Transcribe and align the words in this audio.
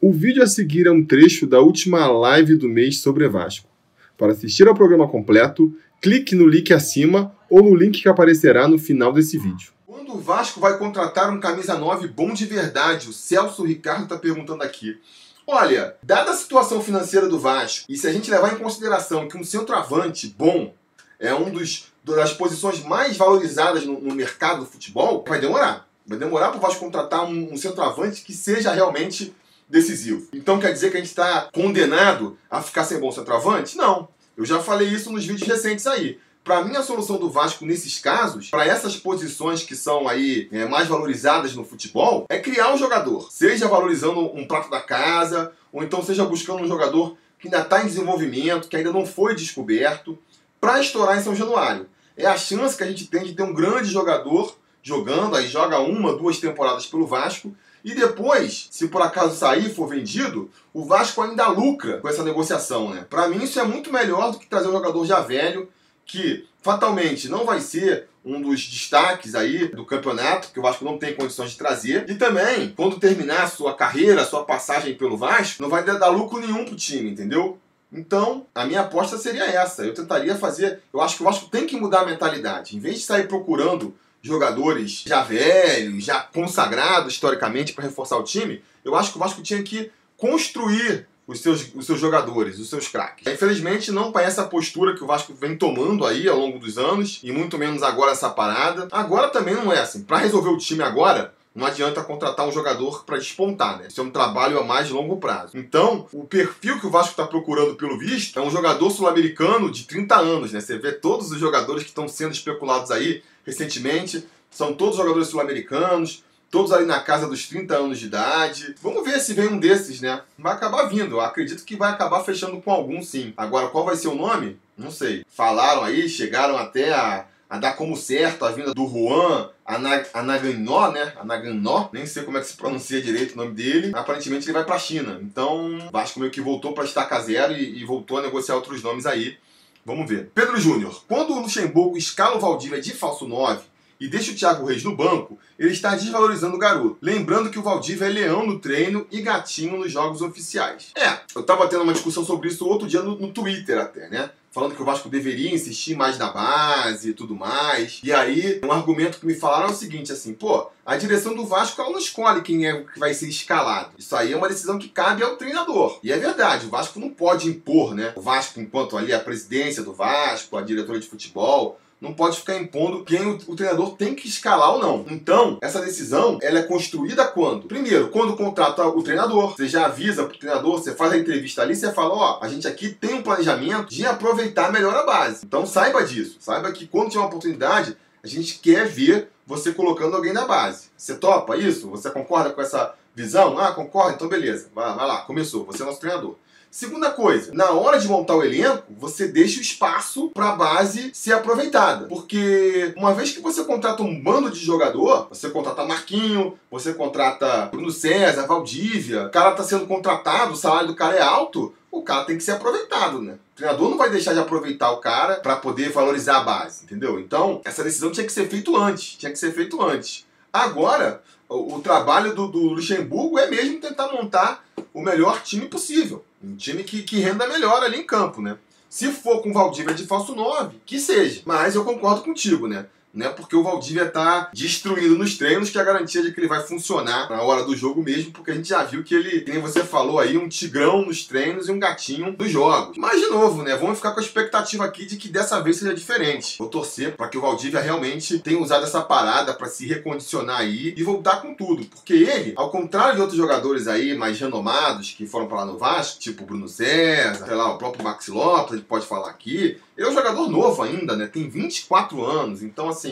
O 0.00 0.12
vídeo 0.12 0.44
a 0.44 0.46
seguir 0.46 0.86
é 0.86 0.92
um 0.92 1.04
trecho 1.04 1.44
da 1.44 1.58
última 1.58 2.06
live 2.06 2.54
do 2.54 2.68
mês 2.68 3.00
sobre 3.00 3.28
Vasco. 3.28 3.68
Para 4.16 4.30
assistir 4.30 4.68
ao 4.68 4.74
programa 4.74 5.08
completo, 5.08 5.76
clique 6.00 6.36
no 6.36 6.46
link 6.46 6.72
acima 6.72 7.34
ou 7.50 7.64
no 7.64 7.74
link 7.74 8.00
que 8.00 8.08
aparecerá 8.08 8.68
no 8.68 8.78
final 8.78 9.12
desse 9.12 9.36
vídeo. 9.36 9.72
Quando 9.84 10.14
o 10.14 10.20
Vasco 10.20 10.60
vai 10.60 10.78
contratar 10.78 11.34
um 11.34 11.40
camisa 11.40 11.76
9 11.76 12.06
bom 12.06 12.32
de 12.32 12.46
verdade? 12.46 13.08
O 13.08 13.12
Celso 13.12 13.64
Ricardo 13.64 14.04
está 14.04 14.16
perguntando 14.16 14.62
aqui. 14.62 15.00
Olha, 15.44 15.96
dada 16.00 16.30
a 16.30 16.36
situação 16.36 16.80
financeira 16.80 17.28
do 17.28 17.40
Vasco, 17.40 17.86
e 17.88 17.96
se 17.96 18.06
a 18.06 18.12
gente 18.12 18.30
levar 18.30 18.54
em 18.54 18.58
consideração 18.58 19.26
que 19.26 19.36
um 19.36 19.42
centroavante 19.42 20.32
bom 20.38 20.72
é 21.18 21.34
um 21.34 21.50
dos 21.50 21.92
das 22.04 22.32
posições 22.32 22.84
mais 22.84 23.16
valorizadas 23.16 23.84
no, 23.84 24.00
no 24.00 24.14
mercado 24.14 24.60
do 24.60 24.66
futebol, 24.66 25.24
vai 25.26 25.40
demorar. 25.40 25.88
Vai 26.06 26.18
demorar 26.18 26.50
para 26.50 26.58
o 26.58 26.60
Vasco 26.60 26.78
contratar 26.78 27.24
um, 27.24 27.52
um 27.52 27.56
centroavante 27.56 28.22
que 28.22 28.32
seja 28.32 28.72
realmente 28.72 29.34
decisivo. 29.68 30.28
Então 30.32 30.58
quer 30.58 30.72
dizer 30.72 30.90
que 30.90 30.96
a 30.96 31.00
gente 31.00 31.10
está 31.10 31.48
condenado 31.52 32.38
a 32.50 32.62
ficar 32.62 32.84
sem 32.84 32.98
bom 32.98 33.12
centroavante? 33.12 33.76
Não. 33.76 34.08
Eu 34.36 34.44
já 34.44 34.60
falei 34.60 34.88
isso 34.88 35.12
nos 35.12 35.26
vídeos 35.26 35.46
recentes 35.48 35.86
aí. 35.86 36.18
Para 36.44 36.64
mim, 36.64 36.76
a 36.76 36.82
solução 36.82 37.18
do 37.18 37.28
Vasco 37.28 37.66
nesses 37.66 37.98
casos, 37.98 38.48
para 38.48 38.64
essas 38.64 38.96
posições 38.96 39.62
que 39.62 39.76
são 39.76 40.08
aí 40.08 40.48
é, 40.50 40.64
mais 40.64 40.88
valorizadas 40.88 41.54
no 41.54 41.62
futebol, 41.62 42.24
é 42.28 42.38
criar 42.38 42.72
um 42.72 42.78
jogador. 42.78 43.30
Seja 43.30 43.68
valorizando 43.68 44.34
um 44.34 44.46
prato 44.46 44.70
da 44.70 44.80
casa, 44.80 45.52
ou 45.70 45.82
então 45.82 46.02
seja 46.02 46.24
buscando 46.24 46.62
um 46.62 46.66
jogador 46.66 47.18
que 47.38 47.48
ainda 47.48 47.60
está 47.60 47.82
em 47.82 47.86
desenvolvimento, 47.86 48.68
que 48.68 48.76
ainda 48.76 48.92
não 48.92 49.04
foi 49.04 49.34
descoberto, 49.34 50.18
para 50.60 50.80
estourar 50.80 51.18
em 51.18 51.22
São 51.22 51.34
Januário. 51.34 51.86
É 52.16 52.26
a 52.26 52.36
chance 52.36 52.76
que 52.76 52.82
a 52.82 52.86
gente 52.86 53.06
tem 53.08 53.24
de 53.24 53.34
ter 53.34 53.42
um 53.42 53.52
grande 53.52 53.90
jogador 53.90 54.56
jogando, 54.82 55.36
aí 55.36 55.46
joga 55.46 55.78
uma, 55.80 56.16
duas 56.16 56.38
temporadas 56.38 56.86
pelo 56.86 57.06
Vasco, 57.06 57.54
e 57.90 57.94
depois, 57.94 58.68
se 58.70 58.88
por 58.88 59.00
acaso 59.00 59.36
sair 59.36 59.74
for 59.74 59.88
vendido, 59.88 60.50
o 60.74 60.84
Vasco 60.84 61.22
ainda 61.22 61.48
lucra 61.48 61.98
com 61.98 62.08
essa 62.08 62.22
negociação, 62.22 62.90
né? 62.90 63.06
Para 63.08 63.28
mim 63.28 63.42
isso 63.42 63.58
é 63.58 63.64
muito 63.64 63.92
melhor 63.92 64.32
do 64.32 64.38
que 64.38 64.46
trazer 64.46 64.68
um 64.68 64.72
jogador 64.72 65.04
já 65.06 65.20
velho 65.20 65.68
que 66.04 66.46
fatalmente 66.62 67.28
não 67.28 67.44
vai 67.44 67.60
ser 67.60 68.08
um 68.24 68.42
dos 68.42 68.66
destaques 68.66 69.34
aí 69.34 69.68
do 69.68 69.84
campeonato, 69.84 70.48
que 70.52 70.58
o 70.58 70.62
Vasco 70.62 70.84
não 70.84 70.98
tem 70.98 71.14
condições 71.14 71.52
de 71.52 71.56
trazer. 71.56 72.08
E 72.10 72.14
também, 72.14 72.74
quando 72.76 72.98
terminar 72.98 73.44
a 73.44 73.48
sua 73.48 73.74
carreira, 73.74 74.22
a 74.22 74.26
sua 74.26 74.44
passagem 74.44 74.94
pelo 74.94 75.16
Vasco, 75.16 75.62
não 75.62 75.70
vai 75.70 75.82
dar 75.82 76.08
lucro 76.08 76.40
nenhum 76.40 76.64
pro 76.64 76.76
time, 76.76 77.10
entendeu? 77.10 77.58
Então, 77.90 78.46
a 78.54 78.66
minha 78.66 78.82
aposta 78.82 79.16
seria 79.16 79.44
essa. 79.44 79.82
Eu 79.82 79.94
tentaria 79.94 80.34
fazer. 80.36 80.80
Eu 80.92 81.00
acho 81.00 81.16
que 81.16 81.22
o 81.22 81.24
Vasco 81.24 81.48
tem 81.48 81.66
que 81.66 81.76
mudar 81.76 82.00
a 82.00 82.06
mentalidade. 82.06 82.76
Em 82.76 82.80
vez 82.80 82.96
de 82.96 83.04
sair 83.04 83.26
procurando 83.26 83.94
jogadores 84.22 85.04
já 85.06 85.22
velhos, 85.22 86.04
já 86.04 86.20
consagrados 86.20 87.14
historicamente 87.14 87.72
para 87.72 87.84
reforçar 87.84 88.16
o 88.16 88.24
time, 88.24 88.62
eu 88.84 88.94
acho 88.94 89.12
que 89.12 89.16
o 89.16 89.20
Vasco 89.20 89.42
tinha 89.42 89.62
que 89.62 89.90
construir 90.16 91.06
os 91.26 91.40
seus, 91.40 91.74
os 91.74 91.84
seus 91.84 92.00
jogadores, 92.00 92.58
os 92.58 92.70
seus 92.70 92.88
craques. 92.88 93.30
Infelizmente, 93.30 93.92
não 93.92 94.10
parece 94.10 94.40
a 94.40 94.44
postura 94.44 94.94
que 94.96 95.04
o 95.04 95.06
Vasco 95.06 95.34
vem 95.34 95.56
tomando 95.56 96.06
aí 96.06 96.26
ao 96.26 96.38
longo 96.38 96.58
dos 96.58 96.78
anos, 96.78 97.20
e 97.22 97.30
muito 97.30 97.58
menos 97.58 97.82
agora 97.82 98.12
essa 98.12 98.30
parada. 98.30 98.88
Agora 98.90 99.28
também 99.28 99.54
não 99.54 99.70
é 99.70 99.78
assim. 99.78 100.02
Para 100.02 100.16
resolver 100.16 100.48
o 100.48 100.56
time 100.56 100.82
agora, 100.82 101.34
não 101.58 101.66
adianta 101.66 102.04
contratar 102.04 102.46
um 102.46 102.52
jogador 102.52 103.04
para 103.04 103.18
despontar, 103.18 103.78
né? 103.78 103.88
Isso 103.88 104.00
é 104.00 104.04
um 104.04 104.10
trabalho 104.10 104.60
a 104.60 104.64
mais 104.64 104.90
longo 104.90 105.16
prazo. 105.16 105.58
Então, 105.58 106.06
o 106.12 106.22
perfil 106.22 106.78
que 106.78 106.86
o 106.86 106.90
Vasco 106.90 107.10
está 107.10 107.26
procurando, 107.26 107.74
pelo 107.74 107.98
visto, 107.98 108.38
é 108.38 108.42
um 108.42 108.50
jogador 108.50 108.88
sul-americano 108.90 109.68
de 109.68 109.82
30 109.84 110.14
anos, 110.16 110.52
né? 110.52 110.60
Você 110.60 110.78
vê 110.78 110.92
todos 110.92 111.32
os 111.32 111.38
jogadores 111.38 111.82
que 111.82 111.88
estão 111.88 112.06
sendo 112.06 112.32
especulados 112.32 112.92
aí 112.92 113.24
recentemente, 113.44 114.24
são 114.48 114.72
todos 114.72 114.96
jogadores 114.96 115.26
sul-americanos, 115.28 116.22
todos 116.48 116.70
ali 116.70 116.86
na 116.86 117.00
casa 117.00 117.26
dos 117.26 117.48
30 117.48 117.74
anos 117.74 117.98
de 117.98 118.06
idade. 118.06 118.76
Vamos 118.80 119.04
ver 119.04 119.18
se 119.18 119.34
vem 119.34 119.48
um 119.48 119.58
desses, 119.58 120.00
né? 120.00 120.22
Vai 120.38 120.52
acabar 120.52 120.84
vindo. 120.84 121.16
Eu 121.16 121.20
acredito 121.20 121.64
que 121.64 121.74
vai 121.74 121.90
acabar 121.90 122.22
fechando 122.22 122.62
com 122.62 122.70
algum, 122.70 123.02
sim. 123.02 123.34
Agora, 123.36 123.66
qual 123.66 123.84
vai 123.84 123.96
ser 123.96 124.08
o 124.08 124.14
nome? 124.14 124.60
Não 124.76 124.92
sei. 124.92 125.24
Falaram 125.28 125.82
aí, 125.82 126.08
chegaram 126.08 126.56
até 126.56 126.94
a, 126.94 127.26
a 127.48 127.58
dar 127.58 127.76
como 127.76 127.96
certo 127.96 128.44
a 128.44 128.50
vinda 128.50 128.74
do 128.74 128.86
Juan 128.86 129.50
Anaganó, 129.64 130.90
né? 130.90 131.12
Anaganó, 131.18 131.88
nem 131.92 132.06
sei 132.06 132.22
como 132.22 132.38
é 132.38 132.40
que 132.40 132.46
se 132.46 132.56
pronuncia 132.56 133.00
direito 133.00 133.34
o 133.34 133.36
nome 133.36 133.52
dele. 133.52 133.92
Aparentemente 133.94 134.46
ele 134.46 134.52
vai 134.52 134.64
para 134.64 134.76
a 134.76 134.78
China. 134.78 135.18
Então, 135.22 135.78
Vasco 135.92 136.20
meio 136.20 136.32
que 136.32 136.40
voltou 136.40 136.72
para 136.72 136.84
estaca 136.84 137.20
zero 137.20 137.52
e, 137.52 137.80
e 137.80 137.84
voltou 137.84 138.18
a 138.18 138.22
negociar 138.22 138.54
outros 138.54 138.82
nomes 138.82 139.06
aí. 139.06 139.36
Vamos 139.84 140.08
ver. 140.08 140.30
Pedro 140.34 140.60
Júnior. 140.60 141.02
Quando 141.06 141.34
o 141.34 141.40
Luxemburgo 141.40 141.96
escala 141.96 142.36
o 142.36 142.40
Valdívia 142.40 142.80
de 142.80 142.92
falso 142.92 143.26
9, 143.26 143.62
e 144.00 144.08
deixa 144.08 144.32
o 144.32 144.34
Thiago 144.34 144.66
Reis 144.66 144.82
no 144.84 144.96
banco, 144.96 145.38
ele 145.58 145.72
está 145.72 145.94
desvalorizando 145.94 146.56
o 146.56 146.58
garoto. 146.58 146.98
Lembrando 147.02 147.50
que 147.50 147.58
o 147.58 147.62
Valdívia 147.62 148.06
é 148.06 148.10
leão 148.10 148.46
no 148.46 148.58
treino 148.58 149.06
e 149.10 149.20
gatinho 149.20 149.78
nos 149.78 149.90
jogos 149.90 150.22
oficiais. 150.22 150.92
É, 150.94 151.18
eu 151.34 151.42
tava 151.42 151.68
tendo 151.68 151.82
uma 151.82 151.92
discussão 151.92 152.24
sobre 152.24 152.48
isso 152.48 152.66
outro 152.66 152.86
dia 152.86 153.02
no, 153.02 153.18
no 153.18 153.32
Twitter 153.32 153.78
até, 153.78 154.08
né? 154.08 154.30
falando 154.50 154.74
que 154.74 154.82
o 154.82 154.84
Vasco 154.84 155.08
deveria 155.08 155.54
insistir 155.54 155.94
mais 155.94 156.18
na 156.18 156.32
base 156.32 157.10
e 157.10 157.14
tudo 157.14 157.34
mais. 157.34 158.00
E 158.02 158.12
aí, 158.12 158.60
um 158.64 158.72
argumento 158.72 159.20
que 159.20 159.26
me 159.26 159.34
falaram 159.34 159.68
é 159.68 159.70
o 159.70 159.74
seguinte, 159.74 160.10
assim, 160.10 160.34
pô, 160.34 160.68
a 160.84 160.96
direção 160.96 161.34
do 161.34 161.46
Vasco 161.46 161.80
ela 161.80 161.90
não 161.90 161.98
escolhe 161.98 162.42
quem 162.42 162.66
é 162.66 162.82
que 162.82 162.98
vai 162.98 163.14
ser 163.14 163.28
escalado. 163.28 163.90
Isso 163.96 164.16
aí 164.16 164.32
é 164.32 164.36
uma 164.36 164.48
decisão 164.48 164.78
que 164.78 164.88
cabe 164.88 165.22
ao 165.22 165.36
treinador. 165.36 166.00
E 166.02 166.12
é 166.12 166.18
verdade, 166.18 166.66
o 166.66 166.70
Vasco 166.70 166.98
não 166.98 167.10
pode 167.10 167.48
impor, 167.48 167.94
né? 167.94 168.12
O 168.16 168.20
Vasco, 168.20 168.58
enquanto 168.60 168.96
ali 168.96 169.12
a 169.12 169.20
presidência 169.20 169.82
do 169.82 169.92
Vasco, 169.92 170.56
a 170.56 170.62
diretora 170.62 170.98
de 170.98 171.06
futebol, 171.06 171.78
não 172.00 172.12
pode 172.12 172.38
ficar 172.38 172.56
impondo 172.56 173.04
quem 173.04 173.26
o, 173.26 173.38
o, 173.46 173.56
treinador 173.56 173.96
tem 173.96 174.14
que 174.14 174.28
escalar 174.28 174.74
ou 174.74 174.80
não. 174.80 175.04
Então, 175.10 175.58
essa 175.60 175.80
decisão, 175.80 176.38
ela 176.40 176.60
é 176.60 176.62
construída 176.62 177.26
quando? 177.26 177.66
Primeiro, 177.66 178.08
quando 178.08 178.36
contrata 178.36 178.86
o 178.86 179.02
treinador, 179.02 179.56
você 179.56 179.66
já 179.66 179.86
avisa 179.86 180.24
pro 180.24 180.38
treinador, 180.38 180.78
você 180.78 180.94
faz 180.94 181.12
a 181.12 181.18
entrevista 181.18 181.62
ali, 181.62 181.74
você 181.74 181.92
fala, 181.92 182.14
ó, 182.14 182.38
a 182.40 182.48
gente 182.48 182.68
aqui 182.68 182.90
tem 182.90 183.14
um 183.14 183.22
planejamento 183.22 183.88
de 183.88 184.06
aproveitar 184.06 184.72
melhor 184.72 184.94
a 184.94 185.04
base. 185.04 185.44
Então, 185.44 185.66
saiba 185.66 186.04
disso. 186.04 186.36
Saiba 186.40 186.70
que 186.72 186.86
quando 186.86 187.08
tiver 187.08 187.20
uma 187.20 187.28
oportunidade, 187.28 187.96
a 188.22 188.26
gente 188.26 188.58
quer 188.58 188.86
ver 188.86 189.30
você 189.46 189.72
colocando 189.72 190.14
alguém 190.14 190.32
na 190.32 190.46
base. 190.46 190.88
Você 190.96 191.14
topa 191.14 191.56
isso? 191.56 191.88
Você 191.90 192.10
concorda 192.10 192.50
com 192.50 192.60
essa 192.60 192.94
visão? 193.18 193.58
Ah, 193.58 193.72
concorda? 193.72 194.14
Então 194.14 194.28
beleza. 194.28 194.68
Vai, 194.74 194.94
vai 194.94 195.06
lá, 195.06 195.18
começou. 195.22 195.64
Você 195.66 195.82
é 195.82 195.86
nosso 195.86 196.00
treinador. 196.00 196.36
Segunda 196.70 197.10
coisa, 197.10 197.50
na 197.54 197.70
hora 197.70 197.98
de 197.98 198.06
montar 198.06 198.36
o 198.36 198.44
elenco, 198.44 198.84
você 198.90 199.26
deixa 199.26 199.58
o 199.58 199.62
espaço 199.62 200.30
para 200.34 200.50
a 200.50 200.56
base 200.56 201.10
ser 201.14 201.32
aproveitada. 201.32 202.06
Porque 202.06 202.92
uma 202.94 203.14
vez 203.14 203.32
que 203.32 203.40
você 203.40 203.64
contrata 203.64 204.02
um 204.02 204.22
bando 204.22 204.50
de 204.50 204.60
jogador, 204.60 205.28
você 205.30 205.48
contrata 205.48 205.86
Marquinho, 205.86 206.58
você 206.70 206.92
contrata 206.92 207.66
Bruno 207.66 207.90
César, 207.90 208.46
Valdívia, 208.46 209.24
o 209.24 209.30
cara 209.30 209.52
tá 209.52 209.62
sendo 209.62 209.86
contratado, 209.86 210.52
o 210.52 210.56
salário 210.56 210.88
do 210.88 210.94
cara 210.94 211.16
é 211.16 211.22
alto, 211.22 211.74
o 211.90 212.02
cara 212.02 212.24
tem 212.24 212.36
que 212.36 212.44
ser 212.44 212.52
aproveitado, 212.52 213.22
né? 213.22 213.38
O 213.54 213.56
treinador 213.56 213.88
não 213.88 213.96
vai 213.96 214.10
deixar 214.10 214.34
de 214.34 214.40
aproveitar 214.40 214.90
o 214.90 214.98
cara 214.98 215.36
para 215.36 215.56
poder 215.56 215.90
valorizar 215.90 216.36
a 216.36 216.44
base, 216.44 216.84
entendeu? 216.84 217.18
Então, 217.18 217.62
essa 217.64 217.82
decisão 217.82 218.12
tinha 218.12 218.26
que 218.26 218.32
ser 218.32 218.46
feita 218.46 218.70
antes, 218.76 219.16
tinha 219.16 219.32
que 219.32 219.38
ser 219.38 219.52
feito 219.52 219.82
antes. 219.82 220.27
Agora, 220.52 221.22
o, 221.48 221.76
o 221.76 221.80
trabalho 221.80 222.34
do, 222.34 222.48
do 222.48 222.58
Luxemburgo 222.58 223.38
é 223.38 223.48
mesmo 223.48 223.80
tentar 223.80 224.12
montar 224.12 224.64
o 224.92 225.00
melhor 225.00 225.42
time 225.42 225.66
possível. 225.66 226.24
Um 226.42 226.56
time 226.56 226.84
que, 226.84 227.02
que 227.02 227.18
renda 227.18 227.46
melhor 227.46 227.82
ali 227.82 227.98
em 227.98 228.06
campo, 228.06 228.40
né? 228.40 228.56
Se 228.88 229.12
for 229.12 229.42
com 229.42 229.52
Valdívia 229.52 229.94
de 229.94 230.06
falso 230.06 230.34
9, 230.34 230.80
que 230.86 230.98
seja. 230.98 231.42
Mas 231.44 231.74
eu 231.74 231.84
concordo 231.84 232.22
contigo, 232.22 232.66
né? 232.66 232.86
Não 233.18 233.26
é 233.26 233.30
porque 233.30 233.56
o 233.56 233.64
Valdívia 233.64 234.04
está 234.04 234.48
destruindo 234.54 235.18
nos 235.18 235.36
treinos 235.36 235.70
que 235.70 235.76
é 235.76 235.80
a 235.80 235.84
garantia 235.84 236.22
de 236.22 236.30
que 236.30 236.38
ele 236.38 236.46
vai 236.46 236.60
funcionar 236.60 237.28
na 237.28 237.42
hora 237.42 237.64
do 237.64 237.76
jogo 237.76 238.00
mesmo, 238.00 238.30
porque 238.30 238.52
a 238.52 238.54
gente 238.54 238.68
já 238.68 238.84
viu 238.84 239.02
que 239.02 239.12
ele, 239.12 239.40
como 239.40 239.60
você 239.60 239.82
falou 239.82 240.20
aí, 240.20 240.38
um 240.38 240.48
tigrão 240.48 241.04
nos 241.04 241.24
treinos 241.24 241.68
e 241.68 241.72
um 241.72 241.80
gatinho 241.80 242.36
nos 242.38 242.48
jogos. 242.48 242.96
Mas, 242.96 243.20
de 243.20 243.26
novo, 243.26 243.64
né? 243.64 243.74
Vamos 243.74 243.96
ficar 243.96 244.12
com 244.12 244.20
a 244.20 244.22
expectativa 244.22 244.84
aqui 244.84 245.04
de 245.04 245.16
que 245.16 245.28
dessa 245.28 245.60
vez 245.60 245.78
seja 245.78 245.92
diferente. 245.92 246.58
Vou 246.60 246.68
torcer 246.68 247.16
para 247.16 247.26
que 247.26 247.36
o 247.36 247.40
Valdívia 247.40 247.80
realmente 247.80 248.38
tenha 248.38 248.62
usado 248.62 248.84
essa 248.84 249.00
parada 249.00 249.52
para 249.52 249.66
se 249.66 249.84
recondicionar 249.84 250.60
aí 250.60 250.94
e 250.96 251.02
voltar 251.02 251.42
com 251.42 251.54
tudo. 251.54 251.86
Porque 251.86 252.12
ele, 252.12 252.52
ao 252.54 252.70
contrário 252.70 253.16
de 253.16 253.20
outros 253.20 253.36
jogadores 253.36 253.88
aí 253.88 254.16
mais 254.16 254.38
renomados 254.38 255.10
que 255.10 255.26
foram 255.26 255.48
para 255.48 255.58
lá 255.58 255.66
no 255.66 255.76
Vasco, 255.76 256.20
tipo 256.20 256.44
o 256.44 256.46
Bruno 256.46 256.68
César, 256.68 257.46
sei 257.46 257.56
lá, 257.56 257.74
o 257.74 257.78
próprio 257.78 258.04
Maxi 258.04 258.30
Lopes, 258.30 258.74
a 258.74 258.76
gente 258.76 258.86
pode 258.86 259.06
falar 259.06 259.28
aqui, 259.28 259.76
ele 259.98 260.06
é 260.06 260.10
um 260.10 260.14
jogador 260.14 260.48
novo 260.48 260.80
ainda, 260.80 261.16
né? 261.16 261.26
Tem 261.26 261.48
24 261.48 262.24
anos, 262.24 262.62
então 262.62 262.88
assim, 262.88 263.07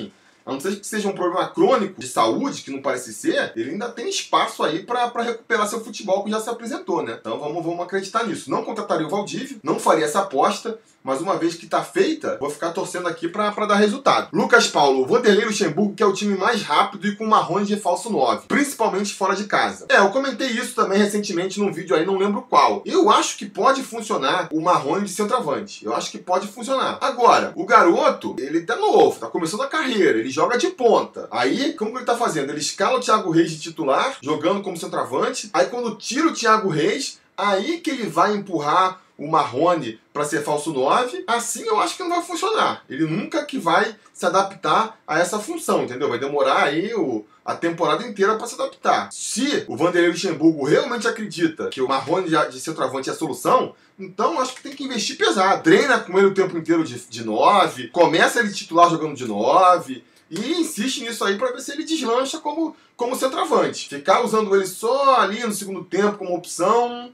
a 0.46 0.52
não 0.52 0.60
ser 0.60 0.78
que 0.78 0.86
seja 0.86 1.08
um 1.08 1.12
problema 1.12 1.48
crônico 1.48 2.00
de 2.00 2.06
saúde, 2.06 2.62
que 2.62 2.70
não 2.70 2.80
parece 2.80 3.12
ser, 3.12 3.52
ele 3.56 3.72
ainda 3.72 3.88
tem 3.88 4.08
espaço 4.08 4.62
aí 4.62 4.84
para 4.84 5.22
recuperar 5.22 5.66
seu 5.66 5.82
futebol 5.82 6.22
que 6.22 6.30
já 6.30 6.38
se 6.38 6.48
apresentou, 6.48 7.02
né? 7.02 7.18
Então 7.20 7.36
vamos, 7.40 7.64
vamos 7.64 7.80
acreditar 7.80 8.24
nisso. 8.24 8.48
Não 8.48 8.64
contrataria 8.64 9.04
o 9.04 9.10
Valdívio, 9.10 9.58
não 9.60 9.80
faria 9.80 10.04
essa 10.04 10.20
aposta, 10.20 10.78
mas 11.06 11.20
uma 11.20 11.36
vez 11.36 11.54
que 11.54 11.68
tá 11.68 11.84
feita, 11.84 12.36
vou 12.40 12.50
ficar 12.50 12.72
torcendo 12.72 13.06
aqui 13.06 13.28
para 13.28 13.64
dar 13.64 13.76
resultado. 13.76 14.28
Lucas 14.32 14.66
Paulo, 14.66 15.06
Vanderlei 15.06 15.44
Luxemburgo, 15.44 15.94
que 15.94 16.02
é 16.02 16.06
o 16.06 16.12
time 16.12 16.36
mais 16.36 16.62
rápido 16.62 17.06
e 17.06 17.14
com 17.14 17.24
marrões 17.24 17.68
de 17.68 17.76
falso 17.76 18.10
9, 18.10 18.48
principalmente 18.48 19.14
fora 19.14 19.36
de 19.36 19.44
casa. 19.44 19.86
É, 19.88 19.98
eu 19.98 20.10
comentei 20.10 20.48
isso 20.48 20.74
também 20.74 20.98
recentemente 20.98 21.60
num 21.60 21.72
vídeo 21.72 21.94
aí, 21.94 22.04
não 22.04 22.18
lembro 22.18 22.42
qual. 22.42 22.82
Eu 22.84 23.08
acho 23.08 23.38
que 23.38 23.46
pode 23.46 23.84
funcionar 23.84 24.48
o 24.50 24.60
marrone 24.60 25.04
de 25.04 25.12
centroavante. 25.12 25.84
Eu 25.84 25.94
acho 25.94 26.10
que 26.10 26.18
pode 26.18 26.48
funcionar. 26.48 26.98
Agora, 27.00 27.52
o 27.54 27.64
garoto, 27.64 28.34
ele 28.38 28.62
tá 28.62 28.74
novo, 28.74 29.20
tá 29.20 29.28
começando 29.28 29.62
a 29.62 29.68
carreira, 29.68 30.18
ele 30.18 30.28
joga 30.28 30.58
de 30.58 30.70
ponta. 30.70 31.28
Aí, 31.30 31.74
como 31.74 31.92
que 31.92 31.98
ele 31.98 32.04
tá 32.04 32.16
fazendo? 32.16 32.50
Ele 32.50 32.58
escala 32.58 32.98
o 32.98 33.00
Thiago 33.00 33.30
Reis 33.30 33.52
de 33.52 33.60
titular, 33.60 34.16
jogando 34.20 34.60
como 34.60 34.76
centroavante. 34.76 35.50
Aí, 35.52 35.66
quando 35.66 35.94
tira 35.94 36.26
o 36.26 36.34
Thiago 36.34 36.68
Reis, 36.68 37.20
aí 37.36 37.78
que 37.78 37.90
ele 37.90 38.08
vai 38.08 38.34
empurrar 38.34 39.00
o 39.18 39.26
Marrone 39.26 39.98
para 40.12 40.24
ser 40.24 40.42
falso 40.42 40.72
9, 40.72 41.24
assim 41.26 41.62
eu 41.66 41.80
acho 41.80 41.96
que 41.96 42.02
não 42.02 42.10
vai 42.10 42.22
funcionar. 42.22 42.84
Ele 42.88 43.04
nunca 43.06 43.44
que 43.44 43.58
vai 43.58 43.96
se 44.12 44.26
adaptar 44.26 44.98
a 45.06 45.18
essa 45.18 45.38
função, 45.38 45.84
entendeu? 45.84 46.08
Vai 46.08 46.18
demorar 46.18 46.64
aí 46.64 46.94
o, 46.94 47.24
a 47.44 47.54
temporada 47.54 48.06
inteira 48.06 48.36
para 48.36 48.46
se 48.46 48.54
adaptar. 48.54 49.10
Se 49.12 49.64
o 49.68 49.76
Vanderlei 49.76 50.10
Luxemburgo 50.10 50.64
realmente 50.64 51.08
acredita 51.08 51.68
que 51.68 51.80
o 51.80 51.88
Marrone 51.88 52.28
de 52.50 52.60
centroavante 52.60 53.08
é 53.08 53.12
a 53.12 53.16
solução, 53.16 53.74
então 53.98 54.40
acho 54.40 54.54
que 54.54 54.62
tem 54.62 54.72
que 54.72 54.84
investir 54.84 55.16
pesado. 55.16 55.62
Treina 55.62 55.98
com 55.98 56.18
ele 56.18 56.28
o 56.28 56.34
tempo 56.34 56.56
inteiro 56.56 56.84
de, 56.84 56.98
de 56.98 57.24
9, 57.24 57.88
começa 57.88 58.40
ele 58.40 58.52
titular 58.52 58.90
jogando 58.90 59.14
de 59.14 59.26
9, 59.26 60.04
e 60.30 60.60
insiste 60.60 61.02
nisso 61.02 61.24
aí 61.24 61.38
para 61.38 61.52
ver 61.52 61.60
se 61.60 61.72
ele 61.72 61.84
deslancha 61.84 62.38
como, 62.38 62.76
como 62.96 63.16
centroavante. 63.16 63.88
Ficar 63.88 64.24
usando 64.24 64.54
ele 64.54 64.66
só 64.66 65.20
ali 65.20 65.44
no 65.44 65.52
segundo 65.52 65.84
tempo 65.84 66.18
como 66.18 66.34
opção, 66.34 67.12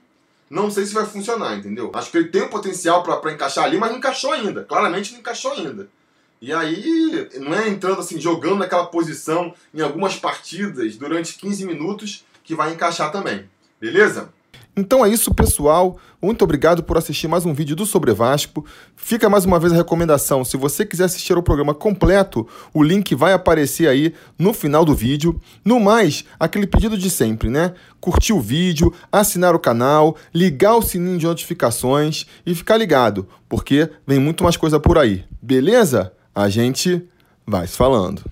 não 0.53 0.71
sei 0.71 0.85
se 0.85 0.93
vai 0.93 1.07
funcionar, 1.07 1.57
entendeu? 1.57 1.91
Acho 1.95 2.11
que 2.11 2.19
ele 2.19 2.29
tem 2.29 2.43
o 2.43 2.51
potencial 2.51 3.03
para 3.03 3.33
encaixar 3.33 3.65
ali, 3.65 3.79
mas 3.79 3.91
não 3.91 3.97
encaixou 3.97 4.33
ainda. 4.33 4.63
Claramente 4.65 5.13
não 5.13 5.21
encaixou 5.21 5.53
ainda. 5.53 5.89
E 6.43 6.53
aí, 6.53 7.27
não 7.37 7.55
é 7.55 7.71
entrando 7.71 8.01
assim, 8.01 8.21
jogando 8.21 8.57
naquela 8.57 8.85
posição 8.85 9.55
em 9.73 9.81
algumas 9.81 10.17
partidas 10.17 10.95
durante 10.97 11.39
15 11.39 11.65
minutos 11.65 12.27
que 12.45 12.55
vai 12.55 12.75
encaixar 12.75 13.11
também. 13.11 13.49
Beleza? 13.81 14.29
Então 14.75 15.05
é 15.05 15.09
isso, 15.11 15.35
pessoal. 15.35 15.99
Muito 16.21 16.43
obrigado 16.43 16.83
por 16.83 16.97
assistir 16.97 17.29
mais 17.29 17.45
um 17.45 17.53
vídeo 17.53 17.77
do 17.77 17.85
Sobre 17.85 18.11
Vasco. 18.15 18.65
Fica 18.97 19.29
mais 19.29 19.45
uma 19.45 19.59
vez 19.59 19.71
a 19.71 19.77
recomendação: 19.77 20.43
se 20.47 20.57
você 20.57 20.87
quiser 20.87 21.05
assistir 21.05 21.35
ao 21.35 21.43
programa 21.43 21.75
completo, 21.75 22.49
o 22.73 22.83
link 22.83 23.15
vai 23.15 23.35
aparecer 23.35 23.87
aí 23.87 24.15
no 24.39 24.55
final 24.55 24.83
do 24.83 24.95
vídeo. 24.95 25.39
No 25.63 25.79
mais, 25.79 26.25
aquele 26.41 26.67
pedido 26.67 26.97
de 26.97 27.11
sempre, 27.11 27.51
né? 27.51 27.75
Curtir 28.01 28.33
o 28.33 28.41
vídeo, 28.41 28.95
assinar 29.11 29.55
o 29.55 29.59
canal, 29.59 30.17
ligar 30.33 30.77
o 30.77 30.83
sininho 30.83 31.19
de 31.19 31.27
notificações 31.27 32.25
e 32.47 32.55
ficar 32.55 32.79
ligado, 32.79 33.29
porque 33.51 33.91
vem 34.07 34.19
muito 34.19 34.43
mais 34.43 34.57
coisa 34.57 34.81
por 34.81 34.97
aí. 34.97 35.23
Beleza? 35.43 36.15
A 36.35 36.49
gente 36.49 37.07
vai 37.47 37.67
se 37.67 37.77
falando. 37.77 38.23